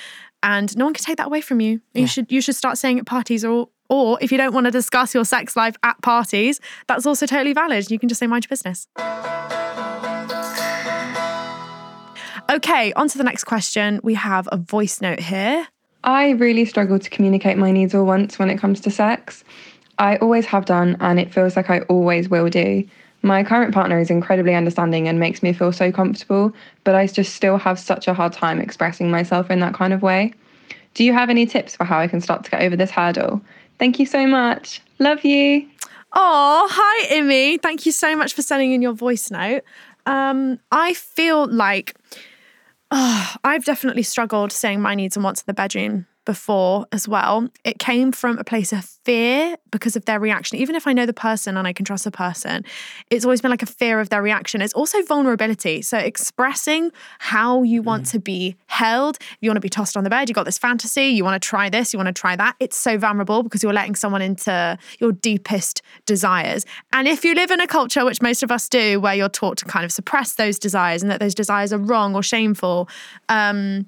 [0.42, 1.81] and no one can take that away from you.
[1.94, 2.07] You Yeah.
[2.07, 5.14] should you should start saying at parties or or if you don't want to discuss
[5.14, 7.90] your sex life at parties, that's also totally valid.
[7.90, 8.88] You can just say mind your business.
[12.49, 14.01] Okay, on to the next question.
[14.05, 15.66] We have a voice note here.
[16.05, 19.42] I really struggle to communicate my needs or wants when it comes to sex.
[19.98, 22.87] I always have done, and it feels like I always will do.
[23.22, 26.52] My current partner is incredibly understanding and makes me feel so comfortable,
[26.85, 30.02] but I just still have such a hard time expressing myself in that kind of
[30.02, 30.32] way.
[30.94, 33.40] Do you have any tips for how I can start to get over this hurdle?
[33.78, 34.80] Thank you so much.
[34.98, 35.68] Love you.
[36.12, 37.61] Oh, hi, Imi.
[37.61, 39.62] Thank you so much for sending in your voice note.
[40.06, 41.94] Um, I feel like
[42.90, 47.48] oh, I've definitely struggled saying my needs and wants in the bedroom before as well.
[47.64, 50.58] It came from a place of fear because of their reaction.
[50.58, 52.64] Even if I know the person and I can trust the person,
[53.10, 54.60] it's always been like a fear of their reaction.
[54.60, 55.80] It's also vulnerability.
[55.80, 60.10] So expressing how you want to be held, you want to be tossed on the
[60.10, 62.56] bed, you got this fantasy, you want to try this, you want to try that.
[62.60, 66.66] It's so vulnerable because you're letting someone into your deepest desires.
[66.92, 69.56] And if you live in a culture, which most of us do, where you're taught
[69.58, 72.88] to kind of suppress those desires and that those desires are wrong or shameful,
[73.28, 73.86] um,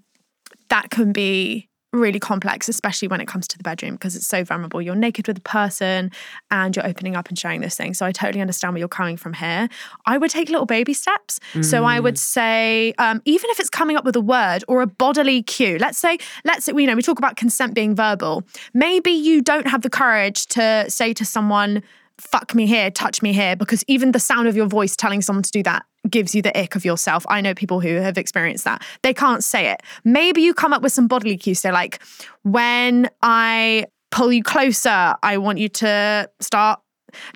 [0.69, 4.45] that can be really complex, especially when it comes to the bedroom because it's so
[4.45, 4.83] vulnerable.
[4.83, 6.11] You're naked with a person
[6.51, 7.99] and you're opening up and sharing those things.
[7.99, 9.69] So I totally understand where you're coming from here.
[10.05, 11.41] I would take little baby steps.
[11.63, 14.87] So I would say, um, even if it's coming up with a word or a
[14.87, 18.43] bodily cue, let's say, let's say, you know, we talk about consent being verbal.
[18.75, 21.83] Maybe you don't have the courage to say to someone,
[22.19, 25.43] fuck me here, touch me here, because even the sound of your voice telling someone
[25.43, 27.25] to do that gives you the ick of yourself.
[27.29, 28.85] I know people who have experienced that.
[29.03, 29.83] They can't say it.
[30.05, 31.61] Maybe you come up with some bodily cues.
[31.61, 32.03] So, like,
[32.43, 36.81] when I pull you closer, I want you to start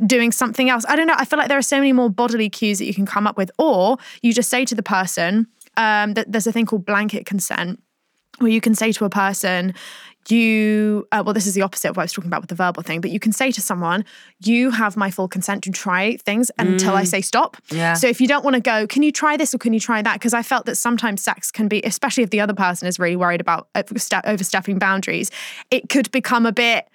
[0.07, 0.85] doing something else.
[0.89, 1.15] I don't know.
[1.17, 3.37] I feel like there are so many more bodily cues that you can come up
[3.37, 3.51] with.
[3.59, 7.81] Or you just say to the person um, that there's a thing called blanket consent
[8.39, 9.75] where you can say to a person,
[10.29, 12.55] you, uh, well, this is the opposite of what I was talking about with the
[12.55, 14.05] verbal thing, but you can say to someone,
[14.45, 17.09] you have my full consent to try things until I Mm.
[17.09, 17.57] say stop.
[17.71, 17.95] Yeah.
[17.95, 20.01] So if you don't want to go, can you try this or can you try
[20.01, 20.15] that?
[20.15, 23.17] Because I felt that sometimes sex can be, especially if the other person is really
[23.17, 25.31] worried about overste- overstepping boundaries,
[25.73, 26.89] it could become a bit,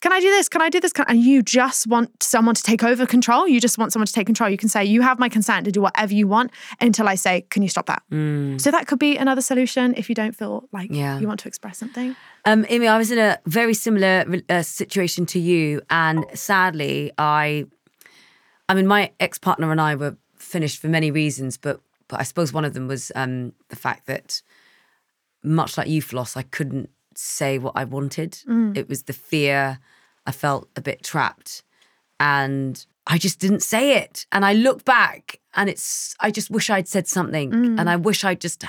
[0.00, 0.48] can I do this?
[0.48, 0.92] Can I do this?
[0.92, 3.48] Can, and you just want someone to take over control.
[3.48, 4.48] You just want someone to take control.
[4.48, 7.42] You can say, you have my consent to do whatever you want until I say,
[7.50, 8.02] can you stop that?
[8.12, 8.60] Mm.
[8.60, 11.18] So that could be another solution if you don't feel like Yeah.
[11.18, 12.14] you want to express something.
[12.44, 17.66] Um, Amy, I was in a very similar uh, situation to you, and sadly, I,
[18.68, 22.22] I mean, my ex partner and I were finished for many reasons, but but I
[22.22, 24.40] suppose one of them was um, the fact that,
[25.42, 28.32] much like you, Floss, I couldn't say what I wanted.
[28.48, 28.76] Mm.
[28.76, 29.80] It was the fear.
[30.26, 31.62] I felt a bit trapped,
[32.20, 34.26] and I just didn't say it.
[34.32, 37.80] And I look back, and it's I just wish I'd said something, Mm.
[37.80, 38.64] and I wish I just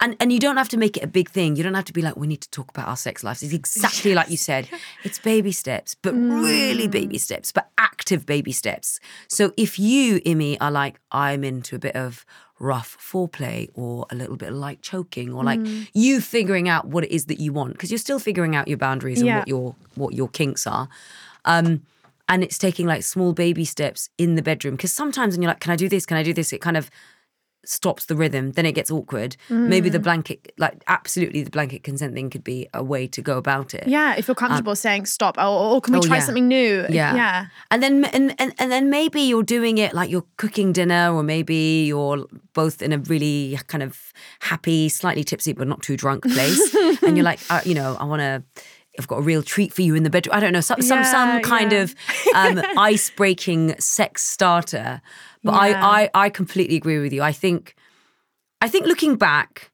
[0.00, 1.56] and and you don't have to make it a big thing.
[1.56, 3.42] You don't have to be like, we need to talk about our sex lives.
[3.42, 4.68] It's exactly like you said.
[5.04, 8.98] It's baby steps, but really baby steps, but active baby steps.
[9.28, 12.26] So if you, Imi, are like, I'm into a bit of
[12.58, 15.88] rough foreplay or a little bit of light choking or like Mm.
[15.94, 18.78] you figuring out what it is that you want because you're still figuring out your
[18.78, 20.88] boundaries and what your what your kinks are
[21.44, 21.82] um
[22.28, 25.60] and it's taking like small baby steps in the bedroom because sometimes when you're like
[25.60, 26.90] can i do this can i do this it kind of
[27.64, 30.02] stops the rhythm then it gets awkward maybe the Mm.
[30.04, 33.88] blanket like absolutely the blanket consent thing could be a way to go about it
[33.88, 35.42] Yeah, if you're comfortable saying stop, or,
[35.74, 36.22] or can we Oh, try yeah.
[36.22, 36.86] something new?
[36.88, 37.16] Yeah.
[37.16, 37.46] yeah.
[37.72, 41.24] And then and, and and then maybe you're doing it like you're cooking dinner, or
[41.24, 46.22] maybe you're both in a really kind of happy, slightly tipsy but not too drunk
[46.22, 46.62] place,
[47.02, 48.44] and you're like, uh, you know, I want to.
[48.98, 50.34] I've got a real treat for you in the bedroom.
[50.36, 51.82] I don't know, some some, Yeah, some kind yeah.
[51.82, 51.94] of
[52.34, 55.00] um, ice breaking sex starter.
[55.44, 55.86] But Yeah.
[55.86, 57.22] I, I I completely agree with you.
[57.22, 57.74] I think
[58.60, 59.70] I think looking back,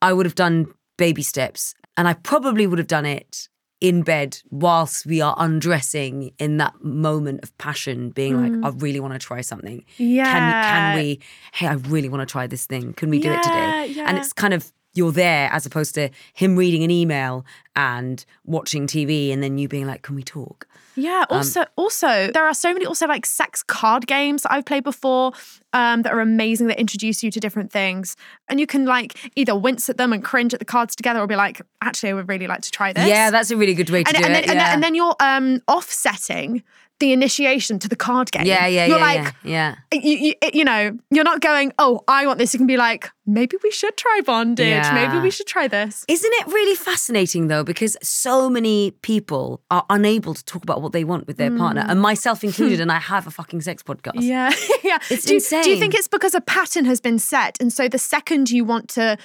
[0.00, 0.66] I would have done
[0.98, 3.48] baby steps, and I probably would have done it
[3.80, 9.00] in bed whilst we are undressing in that moment of passion, being like, I really
[9.00, 9.84] want to try something.
[9.96, 10.14] Can Mm.
[10.16, 10.32] Yeah.
[10.32, 11.20] can can we?
[11.52, 12.92] Hey, I really want to try this thing.
[12.94, 13.86] Can we do it today?
[13.96, 18.24] Yeah, And it's kind of you're there as opposed to him reading an email and
[18.44, 20.66] watching TV and then you being like, Can we talk?
[20.94, 21.24] Yeah.
[21.30, 24.84] Um, Also, also there are so many also like sex card games that I've played
[24.84, 25.32] before
[25.72, 28.16] um, that are amazing that introduce you to different things,
[28.48, 31.26] and you can like either wince at them and cringe at the cards together, or
[31.26, 33.08] be like, actually, I would really like to try this.
[33.08, 34.46] Yeah, that's a really good way to and, do and it.
[34.46, 36.62] then, and, then, and then you're um, offsetting
[37.02, 38.46] the initiation to the card game.
[38.46, 39.34] yeah, yeah, You're yeah, like.
[39.42, 40.00] yeah, yeah.
[40.00, 42.54] You, you, you know, you're not going, oh, I want this.
[42.54, 44.84] You can be like, maybe we should try bondage.
[44.94, 46.04] Maybe we should try this.
[46.08, 47.64] Isn't it really fascinating though?
[47.64, 51.84] Because so many people are unable to talk about what they want with their partner,
[51.88, 52.80] and myself included.
[52.80, 54.14] and I have a fucking sex podcast.
[54.18, 54.22] Mm.
[54.22, 54.52] Yeah,
[54.84, 54.98] yeah.
[55.10, 57.88] It's do, you- Do you think it's because a pattern has been set, and so
[57.88, 59.18] the second you want to,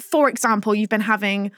[0.00, 1.50] for example, you've been having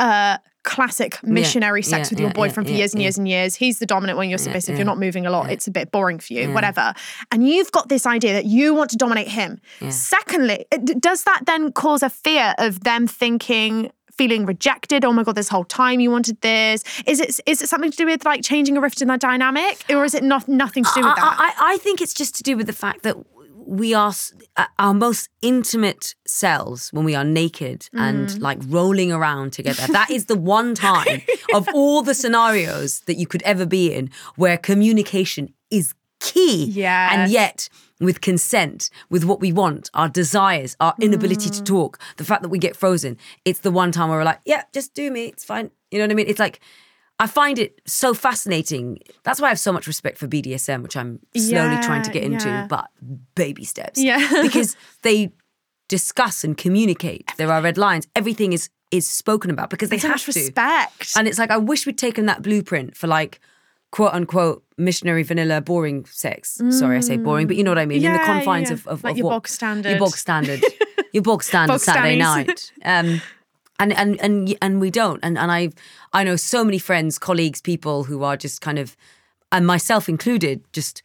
[0.00, 3.06] uh classic missionary sex yeah, with your yeah, boyfriend yeah, for years and yeah.
[3.06, 3.54] years and years.
[3.54, 4.74] He's the dominant one, you're submissive.
[4.74, 4.80] yeah.
[4.80, 5.50] You're not moving a lot.
[5.50, 6.92] It's a bit boring for you, whatever.
[7.32, 9.60] And you've got this idea that you want to dominate him.
[9.88, 10.66] Secondly,
[11.00, 13.90] does that then cause a fear of them thinking?
[14.12, 15.04] Feeling rejected.
[15.04, 15.36] Oh my god!
[15.36, 16.82] This whole time you wanted this.
[17.06, 19.84] Is it is it something to do with like changing a rift in that dynamic,
[19.88, 21.56] or is it not nothing to do with I, that?
[21.56, 23.16] I, I think it's just to do with the fact that
[23.68, 24.12] we are
[24.78, 28.00] our most intimate selves when we are naked Mm.
[28.08, 29.86] and like rolling around together.
[29.92, 31.20] That is the one time
[31.54, 36.64] of all the scenarios that you could ever be in where communication is key.
[36.64, 37.12] Yes.
[37.12, 37.68] And yet,
[38.00, 41.56] with consent, with what we want, our desires, our inability Mm.
[41.58, 44.40] to talk, the fact that we get frozen, it's the one time where we're like,
[44.46, 45.26] yeah, just do me.
[45.26, 45.70] It's fine.
[45.90, 46.26] You know what I mean?
[46.28, 46.60] It's like,
[47.20, 48.98] I find it so fascinating.
[49.24, 52.22] That's why I have so much respect for BDSM, which I'm slowly trying to get
[52.22, 52.66] into, yeah.
[52.68, 52.88] but
[53.34, 54.00] baby steps.
[54.00, 54.24] Yeah.
[54.42, 55.32] because they
[55.88, 57.30] discuss and communicate.
[57.36, 58.06] There are red lines.
[58.14, 60.32] Everything is is spoken about because they have to.
[60.32, 61.12] respect.
[61.16, 63.40] And it's like I wish we'd taken that blueprint for like
[63.90, 66.60] quote unquote missionary vanilla boring sex.
[66.70, 68.00] Sorry, I say boring, but you know what I mean.
[68.00, 68.74] Yeah, in the confines yeah.
[68.74, 69.90] of, of Like of your what- bog standard.
[69.90, 70.62] Your bog standard.
[71.12, 72.72] your bog standard Bog Saturday night.
[72.84, 73.20] Um
[73.78, 75.20] and and and and we don't.
[75.22, 75.70] And and I
[76.12, 78.96] I know so many friends, colleagues, people who are just kind of
[79.50, 81.02] and myself included, just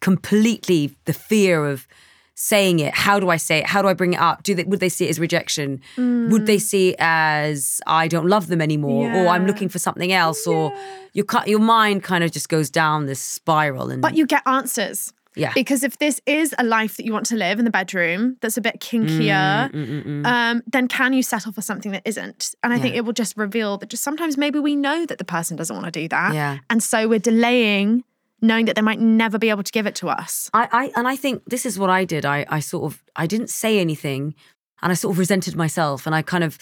[0.00, 1.86] completely the fear of
[2.34, 2.94] saying it.
[2.94, 3.66] How do I say it?
[3.66, 4.42] How do I bring it up?
[4.42, 5.80] Do they would they see it as rejection?
[5.96, 6.60] Would they mm.
[6.60, 10.72] see it as I don't love them anymore, or I'm looking for something else, or
[11.12, 15.12] your your mind kind of just goes down this spiral and but you get answers.
[15.36, 15.52] Yeah.
[15.54, 18.56] Because if this is a life that you want to live in the bedroom that's
[18.56, 22.54] a bit kinkier, Mm, um, then can you settle for something that isn't?
[22.62, 25.24] And I think it will just reveal that just sometimes maybe we know that the
[25.24, 26.34] person doesn't want to do that.
[26.34, 26.58] Yeah.
[26.70, 28.04] And so we're delaying
[28.42, 30.50] knowing that they might never be able to give it to us.
[30.52, 32.24] I, I and I think this is what I did.
[32.26, 34.34] I, I sort of I didn't say anything,
[34.82, 36.58] and I sort of resented myself, and I kind of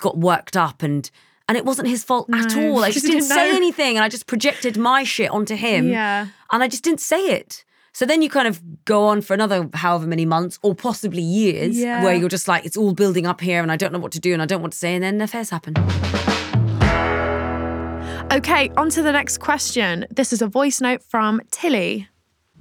[0.00, 1.10] got worked up, and
[1.48, 2.82] and it wasn't his fault at all.
[2.82, 5.88] I just didn't didn't say anything, and I just projected my shit onto him.
[5.88, 6.28] Yeah.
[6.50, 7.64] and I just didn't say it.
[7.96, 11.78] So then you kind of go on for another however many months or possibly years
[11.78, 12.04] Yeah.
[12.04, 14.20] where you're just like, it's all building up here and I don't know what to
[14.20, 15.72] do and I don't want to say, and then affairs happen.
[18.30, 20.04] Okay, on to the next question.
[20.10, 22.06] This is a voice note from Tilly.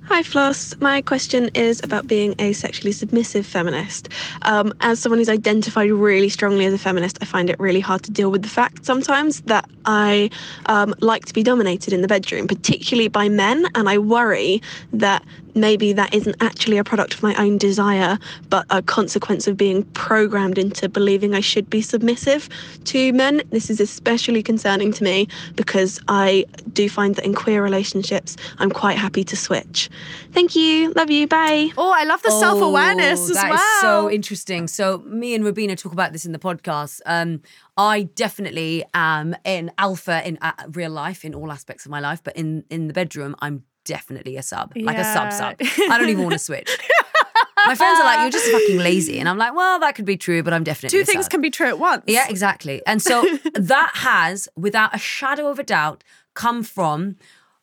[0.04, 0.76] Hi, Floss.
[0.80, 4.08] My question is about being a sexually submissive feminist.
[4.44, 8.04] Um, as someone who's identified really strongly as a feminist, I find it really hard
[8.04, 10.30] to deal with the fact sometimes that I
[10.68, 14.62] um, like to be dominated in the bedroom, particularly by men, and I worry
[14.94, 19.58] that maybe that isn't actually a product of my own desire, but a consequence of
[19.58, 22.50] being programmed into believing I should be submissive
[22.86, 23.42] to men.
[23.50, 28.70] This is especially concerning to me because I do find that in queer relationships, I'm
[28.72, 29.90] quite happy to switch.
[30.32, 30.92] Thank you.
[30.94, 31.28] Love you.
[31.28, 31.70] Bye.
[31.78, 33.56] Oh, I love the self awareness Oh, as that well.
[33.60, 34.68] is so interesting.
[34.68, 37.02] So me and Rubina talk about this in the podcast.
[37.06, 37.42] Um,
[37.78, 42.24] I definitely am in alpha in uh, real life in all aspects of my life,
[42.24, 45.56] but in in the bedroom, I'm definitely a sub, like a sub sub.
[45.90, 46.70] I don't even want to switch.
[47.66, 50.18] My friends are like, "You're just fucking lazy," and I'm like, "Well, that could be
[50.18, 52.04] true, but I'm definitely Two things sub." can be true at once.
[52.08, 52.82] Yeah, exactly.
[52.86, 53.22] And so
[53.54, 57.16] that has, without a shadow of a doubt, come from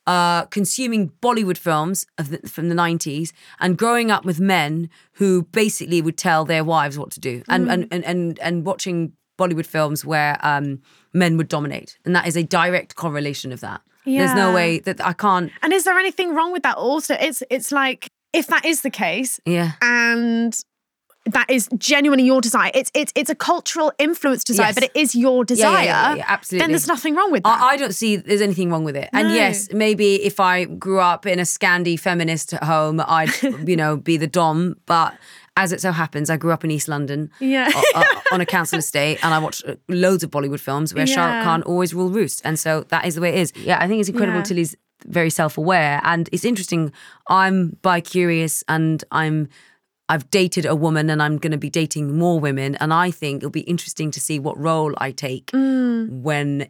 [0.07, 5.45] uh, consuming Bollywood films of the, from the 90s and growing up with men who
[5.53, 9.67] basically would tell their wives what to do and, and, and, and, and watching Bollywood
[9.67, 10.81] films where um,
[11.13, 11.99] men would dominate.
[12.05, 13.81] And that is a direct correlation of that.
[14.05, 15.51] There's no way that I can't.
[15.63, 16.77] And is there anything wrong with that?
[16.77, 19.73] Also, it's it's like if that is the case, Yeah.
[19.83, 20.55] and
[21.27, 22.73] that is genuinely your desire.
[22.75, 24.75] It's it's it's a cultural influence desire, Yes.
[24.75, 25.85] but it is your Yeah, yeah, desire.
[25.85, 26.63] yeah, yeah, absolutely.
[26.65, 27.61] Then there's nothing wrong with that.
[27.61, 29.09] I, I don't see there's anything wrong with it.
[29.13, 33.31] And yes, maybe if I grew up in a Scandi feminist home, I'd,
[33.69, 34.75] you know, be the dom.
[34.87, 35.15] But
[35.57, 37.71] as it so happens, I grew up in East London Yeah.
[37.75, 41.07] o- o- on a council estate, and I watched uh, loads of Bollywood films where
[41.07, 43.53] Shah Rukh Khan always ruled roost, and so that is the way it is.
[43.57, 44.39] Yeah, I think it's incredible.
[44.39, 44.45] Yeah.
[44.45, 44.75] Tilly's
[45.07, 46.93] very self-aware, and it's interesting.
[47.29, 49.49] I'm bi-curious, and I'm.
[50.09, 52.75] I've dated a woman and I'm going to be dating more women.
[52.77, 56.21] And I think it'll be interesting to see what role I take Mm.
[56.23, 56.67] when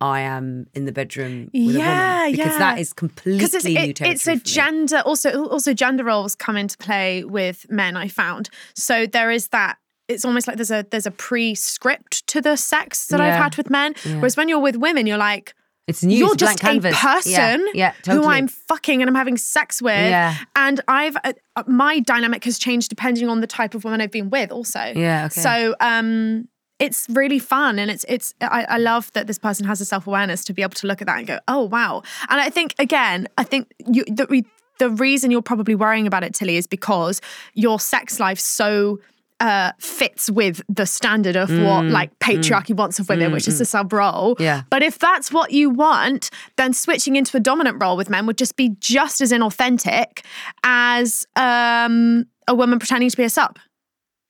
[0.00, 2.32] I am in the bedroom with a Yeah, woman.
[2.32, 2.58] Because yeah.
[2.58, 4.10] that is completely new it- territory.
[4.10, 9.06] it's a gender also also gender roles come into play with men i found so
[9.06, 9.76] there is that
[10.06, 13.70] it's almost like there's a there's a pre-script to the sex that i've had with
[13.70, 14.16] men Yeah.
[14.16, 15.54] whereas when you're with women you're like
[15.88, 16.16] It's new.
[16.16, 16.98] you're it's a just a canvas.
[16.98, 18.24] person Yeah, yeah who.
[18.26, 19.94] I'm fucking and I'm having sex with.
[20.10, 20.34] Yeah.
[20.54, 24.10] And I've uh, uh, my dynamic has changed depending on the type of woman I've
[24.10, 24.80] been with, also.
[24.94, 25.40] Yeah, okay.
[25.40, 26.46] So um,
[26.78, 28.34] it's really fun, and it's it's.
[28.40, 31.00] I, I love that this person has a self awareness to be able to look
[31.00, 32.02] at that and go, oh wow.
[32.28, 34.44] And I think again, I think you the we,
[34.78, 37.20] the reason you're probably worrying about it, Tilly, is because
[37.54, 39.00] your sex life so
[39.40, 43.46] uh, fits with the standard of what Mm, like patriarchy wants of women, mm, which
[43.46, 43.58] is mm.
[43.58, 44.36] the sub role.
[44.40, 44.62] Yeah.
[44.68, 48.36] But if that's what you want, then switching into a dominant role with men would
[48.36, 50.24] just be just as inauthentic
[50.64, 53.58] as um, a woman pretending to be a sub.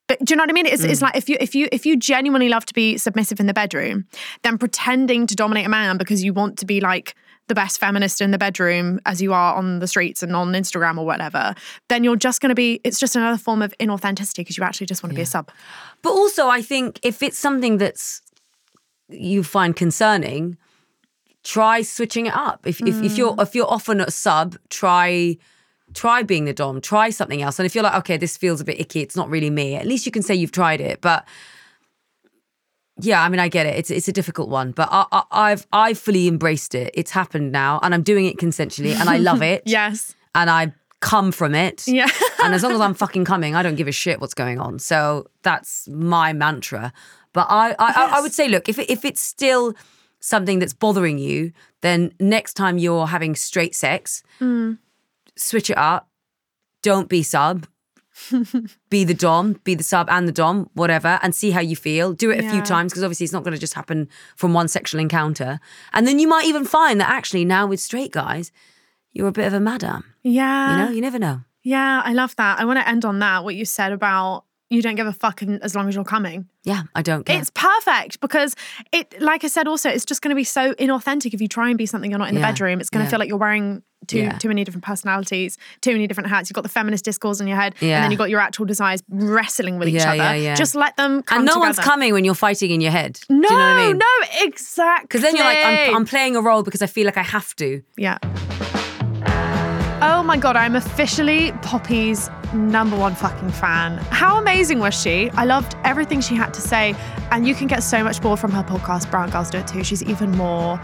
[0.08, 0.66] But do you know what I mean?
[0.66, 1.02] It's, it's Mm.
[1.02, 4.06] like if you if you if you genuinely love to be submissive in the bedroom,
[4.42, 7.14] then pretending to dominate a man because you want to be like
[7.48, 10.98] the best feminist in the bedroom as you are on the streets and on Instagram
[10.98, 11.54] or whatever,
[11.88, 12.80] then you're just going to be.
[12.84, 15.50] It's just another form of inauthenticity because you actually just want to be a sub.
[16.02, 18.20] But also, I think if it's something that's
[19.08, 20.56] you find concerning,
[21.44, 22.66] try switching it up.
[22.66, 25.36] If if, if you're if you're often a sub, try
[25.94, 26.80] try being the dom.
[26.80, 27.58] Try something else.
[27.58, 29.74] And if you're like, okay, this feels a bit icky, it's not really me.
[29.74, 31.00] At least you can say you've tried it.
[31.00, 31.26] But
[33.00, 33.76] yeah, I mean, I get it.
[33.76, 36.90] It's it's a difficult one, but I, I, I've I've fully embraced it.
[36.94, 39.62] It's happened now, and I'm doing it consensually, and I love it.
[39.66, 41.86] yes, and I come from it.
[41.86, 42.08] Yeah.
[42.42, 44.80] and as long as I'm fucking coming, I don't give a shit what's going on.
[44.80, 46.92] So that's my mantra.
[47.32, 49.74] But I I, I, I would say, look, if it, if it's still
[50.18, 54.78] something that's bothering you, then next time you're having straight sex, Mm.
[55.38, 56.08] Switch it up.
[56.82, 57.66] Don't be sub.
[58.90, 62.12] be the dom, be the sub and the dom, whatever, and see how you feel.
[62.12, 64.66] Do it a few times because obviously it's not going to just happen from one
[64.66, 65.60] sexual encounter.
[65.92, 68.50] And then you might even find that actually now with straight guys,
[69.12, 70.04] you're a bit of a madam.
[70.22, 70.72] Yeah.
[70.72, 71.42] You know, you never know.
[71.62, 72.58] Yeah, I love that.
[72.58, 73.44] I want to end on that.
[73.44, 76.46] What you said about you don't give a fuck as long as you're coming.
[76.64, 77.38] Yeah, I don't care.
[77.38, 78.54] It's perfect because
[78.92, 81.68] it, like I said, also it's just going to be so inauthentic if you try
[81.68, 82.80] and be something you're not in the bedroom.
[82.80, 83.10] It's going to yeah.
[83.10, 84.38] feel like you're wearing too Yeah.
[84.38, 86.48] too many different personalities, too many different hats.
[86.48, 89.02] You've got the feminist discourse in your head, and then you've got your actual desires
[89.10, 90.16] wrestling with each Yeah, other.
[90.16, 90.54] yeah, yeah.
[90.54, 93.18] Just let them come and no one's coming when you're fighting in your head.
[93.28, 93.98] No, Do you know what I mean?
[93.98, 94.06] no,
[94.46, 95.04] exactly.
[95.08, 97.54] Because then you're like, I'm, I'm playing a role because I feel like I have
[97.56, 97.82] to.
[97.96, 98.18] Yeah.
[100.00, 103.96] Oh my god, I'm officially Poppy's number one fucking fan.
[104.10, 105.28] How amazing was she?
[105.30, 106.94] I loved everything she had to say,
[107.30, 109.82] and you can get so much more from her podcast, Brown Girls Do It Too.
[109.84, 110.80] She's even more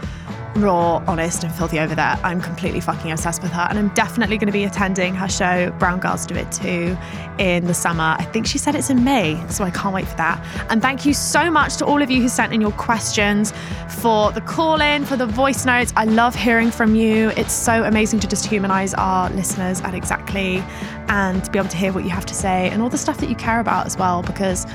[0.55, 2.19] raw, honest, and filthy over there.
[2.23, 5.71] I'm completely fucking obsessed with her, and I'm definitely going to be attending her show,
[5.79, 6.97] Brown Girls Do It Too,
[7.37, 8.15] in the summer.
[8.17, 10.43] I think she said it's in May, so I can't wait for that.
[10.69, 13.53] And thank you so much to all of you who sent in your questions,
[13.89, 15.93] for the call in, for the voice notes.
[15.95, 17.29] I love hearing from you.
[17.31, 20.63] It's so amazing to just humanize our listeners at Exactly
[21.07, 23.17] and to be able to hear what you have to say and all the stuff
[23.19, 24.65] that you care about as well, because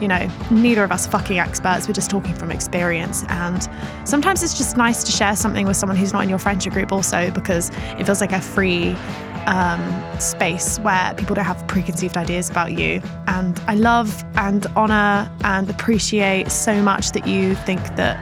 [0.00, 1.86] you know, neither of us are fucking experts.
[1.86, 3.22] We're just talking from experience.
[3.28, 3.68] And
[4.04, 6.90] sometimes it's just nice to share something with someone who's not in your friendship group,
[6.90, 8.96] also, because it feels like a free
[9.46, 13.02] um, space where people don't have preconceived ideas about you.
[13.26, 18.16] And I love and honor and appreciate so much that you think that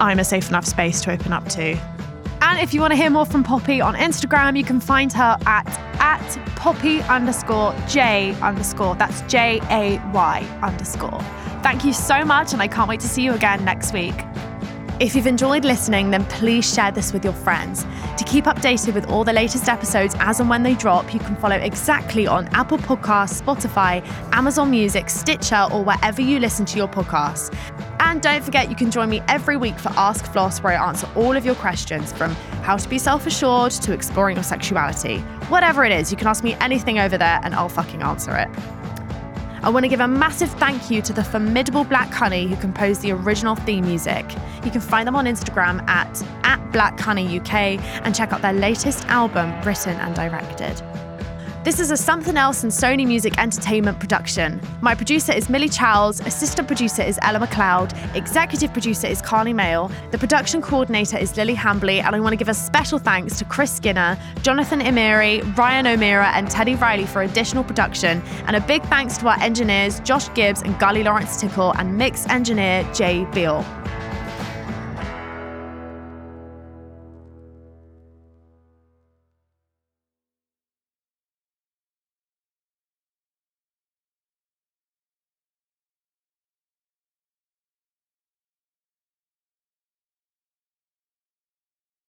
[0.00, 1.78] I'm a safe enough space to open up to.
[2.42, 5.36] And if you want to hear more from Poppy on Instagram, you can find her
[5.46, 5.66] at
[5.98, 8.94] at Poppy underscore J underscore.
[8.96, 11.20] That's J A Y underscore.
[11.62, 14.14] Thank you so much, and I can't wait to see you again next week.
[14.98, 17.84] If you've enjoyed listening, then please share this with your friends.
[18.16, 21.36] To keep updated with all the latest episodes as and when they drop, you can
[21.36, 26.88] follow exactly on Apple Podcasts, Spotify, Amazon Music, Stitcher, or wherever you listen to your
[26.88, 27.54] podcasts.
[28.06, 31.08] And don't forget, you can join me every week for Ask Floss, where I answer
[31.16, 32.30] all of your questions from
[32.62, 35.18] how to be self assured to exploring your sexuality.
[35.48, 38.48] Whatever it is, you can ask me anything over there and I'll fucking answer it.
[39.64, 43.02] I want to give a massive thank you to the formidable Black Honey who composed
[43.02, 44.24] the original theme music.
[44.64, 48.52] You can find them on Instagram at, at Black Honey UK and check out their
[48.52, 50.80] latest album, written and directed.
[51.66, 54.60] This is a Somethin' Else and Sony Music Entertainment production.
[54.82, 59.90] My producer is Millie Chowles, assistant producer is Ella McLeod, executive producer is Carly Mail,
[60.12, 63.44] the production coordinator is Lily Hambley, and I want to give a special thanks to
[63.44, 68.84] Chris Skinner, Jonathan Emiri, Ryan O'Meara, and Teddy Riley for additional production, and a big
[68.84, 73.64] thanks to our engineers Josh Gibbs and Gully Lawrence Tickle and mix engineer Jay Beal.